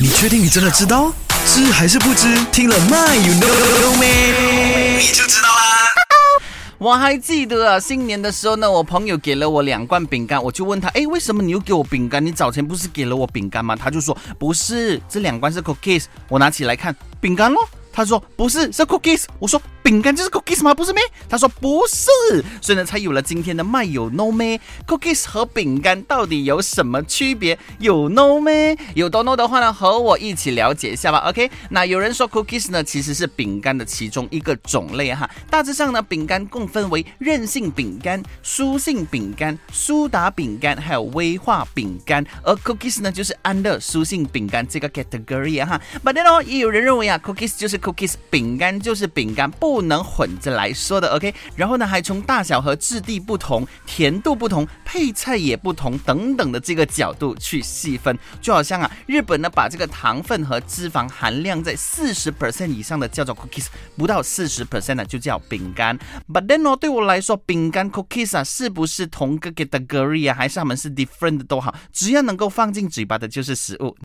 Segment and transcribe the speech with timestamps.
[0.00, 1.12] 你确定你真的知道？
[1.44, 2.28] 知还是不知？
[2.52, 4.96] 听了 My you know me，？
[4.96, 5.88] 你就知道啦。
[6.78, 12.24] 我还记得啊，新年的时候呢，我朋友给了我两罐饼干，我就问他，哎，为什么你又给我饼干？
[12.24, 13.74] 你早前不是给了我饼干吗？
[13.74, 16.04] 他就说，不是，这两罐是 cookies。
[16.28, 17.68] 我拿起来看，饼干咯。
[17.92, 19.24] 他说不是，是 cookies。
[19.40, 19.60] 我说。
[19.88, 20.74] 饼干就是 cookies 吗？
[20.74, 21.02] 不是咩？
[21.30, 27.58] 他说不是，所以呢才有了今天的麦有 no 咩 cookies 和饼干到底有什么区别？
[27.78, 28.76] 有 no 咩？
[28.94, 31.20] 有多 no 的话呢，和我一起了解一下吧。
[31.30, 35.26] OK，那有人说 cookies 呢其实是饼干的其中一个种类哈。
[35.48, 42.22] 大致上呢，饼干共分为韧性饼干、酥性饼干、苏打饼干，还有威化饼干。
[42.42, 45.80] 而 cookies 呢就是 under 酥性饼干这个 category 哈。
[46.04, 49.77] But then 也有人认为啊，cookies 就是 cookies，饼干就是饼干，不。
[49.78, 51.32] 不能混着来说的，OK。
[51.54, 58.18] 然后呢，还从大小和质地不同、甜度不同、配菜也不同等等的这个角度去细分。
[58.40, 63.66] 就好像啊，日本呢把这个糖分和脂肪含量在四十 percent 以上的叫做 cookies，
[63.96, 65.96] 不到四十 percent 呢就叫饼干。
[66.26, 73.96] But then 哦，对我来说，饼干 cookies 啊是不是同个 category 啊，还是他们是 different 都好，只要能够放进嘴巴的就是食物。